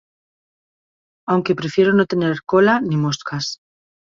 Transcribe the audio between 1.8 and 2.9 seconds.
no tener cola